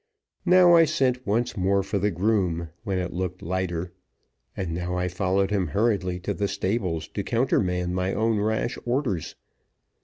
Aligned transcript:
Now 0.47 0.75
I 0.75 0.85
sent 0.85 1.27
once 1.27 1.55
more 1.55 1.83
for 1.83 1.99
the 1.99 2.09
groom, 2.09 2.69
when 2.83 2.97
it 2.97 3.13
looked 3.13 3.43
lighter; 3.43 3.93
and 4.57 4.73
now 4.73 4.97
I 4.97 5.07
followed 5.07 5.51
him 5.51 5.67
hurriedly 5.67 6.19
to 6.21 6.33
the 6.33 6.47
stables, 6.47 7.07
to 7.09 7.21
countermand 7.21 7.93
my 7.93 8.11
own 8.15 8.39
rash 8.39 8.79
orders. 8.83 9.35